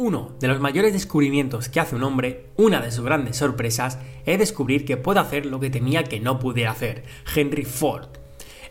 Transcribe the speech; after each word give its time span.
Uno 0.00 0.36
de 0.38 0.46
los 0.46 0.60
mayores 0.60 0.92
descubrimientos 0.92 1.68
que 1.68 1.80
hace 1.80 1.96
un 1.96 2.04
hombre, 2.04 2.50
una 2.56 2.80
de 2.80 2.92
sus 2.92 3.04
grandes 3.04 3.38
sorpresas, 3.38 3.98
es 4.26 4.38
descubrir 4.38 4.84
que 4.84 4.96
puede 4.96 5.18
hacer 5.18 5.44
lo 5.44 5.58
que 5.58 5.70
temía 5.70 6.04
que 6.04 6.20
no 6.20 6.38
pudiera 6.38 6.70
hacer. 6.70 7.02
Henry 7.34 7.64
Ford. 7.64 8.06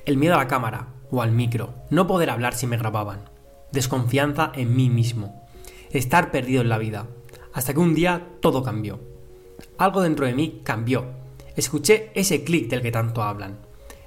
El 0.06 0.16
miedo 0.16 0.36
a 0.36 0.38
la 0.38 0.48
cámara 0.48 0.88
o 1.12 1.22
al 1.22 1.34
micro, 1.34 1.74
no 1.90 2.08
poder 2.08 2.30
hablar 2.30 2.54
si 2.54 2.66
me 2.66 2.78
grababan, 2.78 3.30
desconfianza 3.74 4.54
en 4.56 4.74
mí 4.74 4.90
mismo, 4.90 5.46
estar 5.92 6.32
perdido 6.32 6.62
en 6.62 6.70
la 6.70 6.78
vida, 6.78 7.08
hasta 7.52 7.74
que 7.74 7.82
un 7.82 7.94
día 7.94 8.30
todo 8.40 8.64
cambió. 8.64 9.02
Algo 9.78 10.04
dentro 10.04 10.28
de 10.28 10.34
mí 10.34 10.62
cambió. 10.64 11.08
Escuché 11.58 12.10
ese 12.16 12.46
clic 12.46 12.70
del 12.70 12.82
que 12.82 12.92
tanto 12.94 13.22
hablan. 13.22 13.60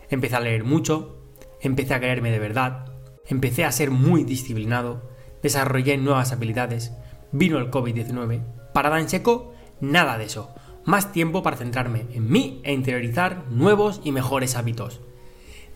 Empecé 0.09 0.37
a 0.37 0.41
leer 0.41 0.65
mucho, 0.65 1.19
empecé 1.61 1.93
a 1.93 2.01
quererme 2.01 2.31
de 2.31 2.39
verdad, 2.39 2.87
empecé 3.27 3.67
a 3.67 3.73
ser 3.73 3.91
muy 3.91 4.25
disciplinado, 4.25 5.11
desarrollé 5.43 5.99
nuevas 5.99 6.33
habilidades, 6.33 6.93
vino 7.33 7.59
el 7.59 7.71
COVID-19, 7.71 8.43
parada 8.73 9.01
en 9.01 9.09
seco, 9.09 9.53
nada 9.81 10.19
de 10.19 10.25
eso. 10.25 10.55
Más 10.85 11.13
tiempo 11.13 11.43
para 11.43 11.57
centrarme 11.57 12.07
en 12.13 12.31
mí 12.31 12.61
e 12.65 12.73
interiorizar 12.73 13.45
nuevos 13.51 14.01
y 14.05 14.13
mejores 14.13 14.57
hábitos. 14.57 15.01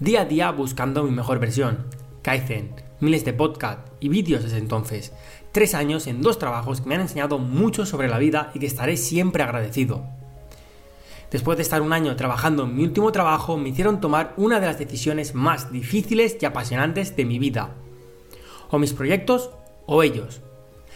Día 0.01 0.23
a 0.23 0.25
día 0.25 0.51
buscando 0.51 1.05
mi 1.05 1.11
mejor 1.11 1.39
versión. 1.39 1.87
Kaizen, 2.23 2.75
miles 3.01 3.25
de 3.25 3.33
podcasts 3.33 3.93
y 4.01 4.09
vídeos 4.09 4.43
desde 4.43 4.59
entonces. 4.59 5.13
Tres 5.53 5.75
años 5.75 6.07
en 6.07 6.23
dos 6.23 6.39
trabajos 6.39 6.81
que 6.81 6.89
me 6.89 6.95
han 6.95 7.03
enseñado 7.03 7.39
mucho 7.39 7.87
sobre 7.87 8.09
la 8.09 8.19
vida 8.19 8.51
y 8.55 8.59
que 8.59 8.67
estaré 8.67 8.97
siempre 8.97 9.43
agradecido. 9.43 10.05
Después 11.31 11.57
de 11.59 11.63
estar 11.63 11.83
un 11.83 11.93
año 11.93 12.17
trabajando 12.17 12.65
en 12.65 12.77
mi 12.77 12.85
último 12.85 13.13
trabajo, 13.13 13.57
me 13.57 13.69
hicieron 13.69 14.01
tomar 14.01 14.35
una 14.37 14.61
de 14.61 14.67
las 14.67 14.79
decisiones 14.79 15.35
más 15.35 15.73
difíciles 15.73 16.37
y 16.41 16.47
apasionantes 16.47 17.17
de 17.17 17.25
mi 17.25 17.39
vida. 17.39 17.75
O 18.71 18.79
mis 18.79 18.93
proyectos 18.93 19.51
o 19.87 20.03
ellos. 20.03 20.43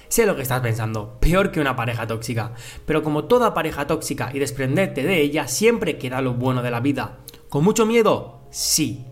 Sé 0.08 0.24
lo 0.24 0.36
que 0.36 0.42
estás 0.42 0.60
pensando, 0.60 1.18
peor 1.20 1.50
que 1.50 1.60
una 1.60 1.76
pareja 1.76 2.06
tóxica, 2.06 2.52
pero 2.86 3.02
como 3.02 3.24
toda 3.24 3.52
pareja 3.52 3.86
tóxica 3.86 4.30
y 4.32 4.38
desprenderte 4.38 5.02
de 5.02 5.20
ella 5.20 5.48
siempre 5.48 5.98
queda 5.98 6.22
lo 6.22 6.34
bueno 6.34 6.62
de 6.62 6.70
la 6.70 6.80
vida. 6.80 7.18
¿Con 7.48 7.64
mucho 7.64 7.84
miedo? 7.84 8.40
Sí. 8.50 9.04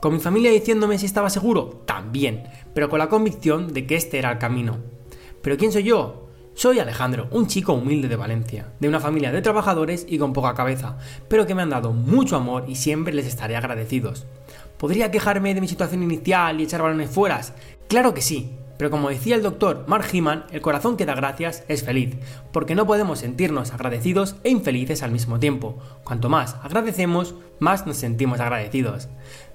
¿Con 0.00 0.14
mi 0.14 0.20
familia 0.20 0.52
diciéndome 0.52 0.96
si 0.98 1.06
estaba 1.06 1.28
seguro? 1.28 1.82
También, 1.86 2.44
pero 2.72 2.88
con 2.88 3.00
la 3.00 3.08
convicción 3.08 3.72
de 3.72 3.84
que 3.84 3.96
este 3.96 4.18
era 4.18 4.30
el 4.30 4.38
camino. 4.38 4.78
¿Pero 5.42 5.56
quién 5.56 5.72
soy 5.72 5.82
yo? 5.82 6.28
Soy 6.54 6.78
Alejandro, 6.78 7.28
un 7.30 7.46
chico 7.46 7.72
humilde 7.72 8.08
de 8.08 8.16
Valencia, 8.16 8.72
de 8.78 8.88
una 8.88 9.00
familia 9.00 9.32
de 9.32 9.42
trabajadores 9.42 10.06
y 10.08 10.18
con 10.18 10.32
poca 10.32 10.54
cabeza, 10.54 10.98
pero 11.28 11.46
que 11.46 11.54
me 11.54 11.62
han 11.62 11.70
dado 11.70 11.92
mucho 11.92 12.36
amor 12.36 12.64
y 12.68 12.76
siempre 12.76 13.14
les 13.14 13.26
estaré 13.26 13.56
agradecidos. 13.56 14.26
¿Podría 14.76 15.10
quejarme 15.10 15.54
de 15.54 15.60
mi 15.60 15.68
situación 15.68 16.02
inicial 16.02 16.60
y 16.60 16.64
echar 16.64 16.82
balones 16.82 17.10
fueras? 17.10 17.52
Claro 17.88 18.12
que 18.12 18.22
sí, 18.22 18.57
pero 18.78 18.90
como 18.90 19.10
decía 19.10 19.34
el 19.34 19.42
doctor 19.42 19.84
Mark 19.88 20.06
Heeman, 20.10 20.46
el 20.52 20.62
corazón 20.62 20.96
que 20.96 21.04
da 21.04 21.14
gracias 21.14 21.64
es 21.68 21.82
feliz, 21.82 22.16
porque 22.52 22.76
no 22.76 22.86
podemos 22.86 23.18
sentirnos 23.18 23.72
agradecidos 23.72 24.36
e 24.44 24.50
infelices 24.50 25.02
al 25.02 25.10
mismo 25.10 25.38
tiempo. 25.38 25.76
Cuanto 26.04 26.28
más 26.28 26.56
agradecemos, 26.62 27.34
más 27.58 27.86
nos 27.86 27.96
sentimos 27.96 28.40
agradecidos. 28.40 29.08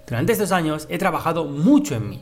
Durante 0.05 0.33
estos 0.33 0.51
años 0.51 0.85
he 0.89 0.97
trabajado 0.97 1.45
mucho 1.45 1.95
en 1.95 2.09
mí. 2.09 2.21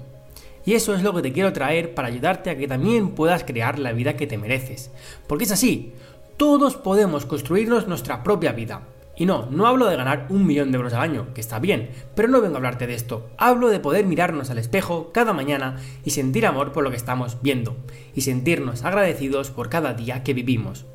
Y 0.63 0.75
eso 0.75 0.93
es 0.93 1.01
lo 1.01 1.13
que 1.15 1.23
te 1.23 1.33
quiero 1.33 1.51
traer 1.53 1.95
para 1.95 2.07
ayudarte 2.07 2.51
a 2.51 2.57
que 2.57 2.67
también 2.67 3.15
puedas 3.15 3.43
crear 3.43 3.79
la 3.79 3.93
vida 3.93 4.15
que 4.15 4.27
te 4.27 4.37
mereces. 4.37 4.91
Porque 5.25 5.45
es 5.45 5.51
así, 5.51 5.93
todos 6.37 6.75
podemos 6.75 7.25
construirnos 7.25 7.87
nuestra 7.87 8.21
propia 8.21 8.51
vida. 8.51 8.81
Y 9.15 9.25
no, 9.25 9.47
no 9.51 9.67
hablo 9.67 9.87
de 9.87 9.95
ganar 9.95 10.27
un 10.29 10.45
millón 10.45 10.71
de 10.71 10.77
euros 10.77 10.93
al 10.93 11.01
año, 11.01 11.33
que 11.33 11.41
está 11.41 11.59
bien, 11.59 11.91
pero 12.15 12.27
no 12.27 12.41
vengo 12.41 12.55
a 12.55 12.57
hablarte 12.57 12.87
de 12.87 12.95
esto. 12.95 13.29
Hablo 13.37 13.69
de 13.69 13.79
poder 13.79 14.05
mirarnos 14.05 14.49
al 14.49 14.57
espejo 14.57 15.11
cada 15.13 15.33
mañana 15.33 15.77
y 16.03 16.11
sentir 16.11 16.45
amor 16.45 16.71
por 16.71 16.83
lo 16.83 16.89
que 16.89 16.97
estamos 16.97 17.41
viendo, 17.41 17.75
y 18.15 18.21
sentirnos 18.21 18.83
agradecidos 18.83 19.51
por 19.51 19.69
cada 19.69 19.93
día 19.93 20.23
que 20.23 20.33
vivimos. 20.33 20.85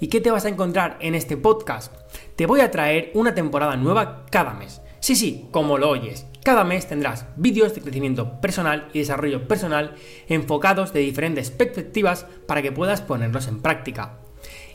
¿Y 0.00 0.08
qué 0.08 0.20
te 0.20 0.30
vas 0.30 0.46
a 0.46 0.48
encontrar 0.48 0.96
en 1.00 1.14
este 1.14 1.36
podcast? 1.36 1.94
Te 2.36 2.46
voy 2.46 2.60
a 2.60 2.70
traer 2.70 3.10
una 3.14 3.34
temporada 3.34 3.76
nueva 3.76 4.24
cada 4.30 4.54
mes. 4.54 4.80
Sí, 5.00 5.14
sí, 5.14 5.48
como 5.50 5.76
lo 5.76 5.90
oyes. 5.90 6.26
Cada 6.42 6.64
mes 6.64 6.86
tendrás 6.88 7.26
vídeos 7.36 7.74
de 7.74 7.82
crecimiento 7.82 8.40
personal 8.40 8.88
y 8.94 9.00
desarrollo 9.00 9.46
personal 9.46 9.94
enfocados 10.26 10.94
de 10.94 11.00
diferentes 11.00 11.50
perspectivas 11.50 12.26
para 12.46 12.62
que 12.62 12.72
puedas 12.72 13.02
ponerlos 13.02 13.46
en 13.46 13.60
práctica. 13.60 14.20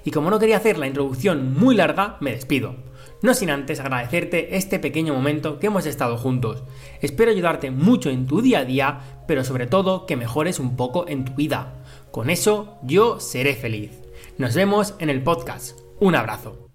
Y 0.06 0.12
como 0.12 0.30
no 0.30 0.40
quería 0.40 0.58
hacer 0.58 0.78
la 0.78 0.88
introducción 0.88 1.54
muy 1.54 1.76
larga, 1.76 2.16
me 2.22 2.32
despido. 2.32 2.76
No 3.22 3.34
sin 3.34 3.50
antes 3.50 3.80
agradecerte 3.80 4.56
este 4.56 4.78
pequeño 4.78 5.16
momento 5.16 5.60
que 5.60 5.68
hemos 5.68 5.88
estado 5.88 6.16
juntos. 6.16 6.64
Espero 7.02 7.32
ayudarte 7.32 7.72
mucho 7.72 8.12
en 8.12 8.28
tu 8.28 8.42
día 8.42 8.60
a 8.60 8.66
día, 8.66 9.00
pero 9.28 9.44
sobre 9.44 9.66
todo 9.66 10.06
que 10.06 10.16
mejores 10.16 10.60
un 10.60 10.76
poco 10.76 11.08
en 11.08 11.26
tu 11.26 11.34
vida. 11.34 11.74
Con 12.12 12.30
eso 12.30 12.78
yo 12.84 13.20
seré 13.20 13.56
feliz. 13.56 13.92
Nos 14.38 14.54
vemos 14.54 14.94
en 15.00 15.10
el 15.10 15.24
podcast. 15.24 15.78
Un 16.00 16.14
abrazo. 16.14 16.70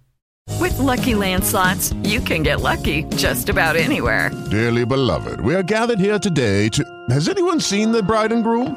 With 0.58 0.76
lucky 0.78 1.14
landslots, 1.14 1.94
you 2.02 2.20
can 2.20 2.42
get 2.42 2.60
lucky 2.60 3.04
just 3.16 3.48
about 3.48 3.76
anywhere. 3.76 4.30
Dearly 4.50 4.84
beloved, 4.84 5.40
we 5.40 5.54
are 5.54 5.62
gathered 5.62 6.00
here 6.00 6.18
today 6.18 6.68
to. 6.70 6.82
Has 7.10 7.28
anyone 7.28 7.60
seen 7.60 7.92
the 7.92 8.02
bride 8.02 8.32
and 8.32 8.42
groom? 8.42 8.76